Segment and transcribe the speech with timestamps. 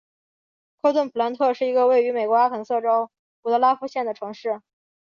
[0.81, 3.11] 科顿普兰特是一个位于美国阿肯色州
[3.43, 4.63] 伍德拉夫县的城市。